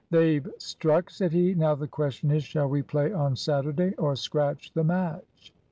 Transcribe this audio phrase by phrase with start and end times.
[0.09, 1.53] "They've struck," said he.
[1.53, 5.53] "Now the question is, shall we play on Saturday, or scratch the match?"